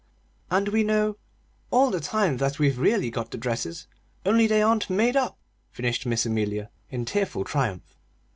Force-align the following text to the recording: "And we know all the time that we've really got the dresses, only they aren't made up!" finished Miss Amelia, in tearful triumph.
"And 0.49 0.69
we 0.69 0.81
know 0.81 1.17
all 1.69 1.91
the 1.91 1.99
time 1.99 2.37
that 2.37 2.57
we've 2.57 2.79
really 2.79 3.11
got 3.11 3.29
the 3.29 3.37
dresses, 3.37 3.85
only 4.25 4.47
they 4.47 4.59
aren't 4.63 4.89
made 4.89 5.15
up!" 5.15 5.37
finished 5.69 6.07
Miss 6.07 6.25
Amelia, 6.25 6.71
in 6.89 7.05
tearful 7.05 7.43
triumph. 7.43 7.99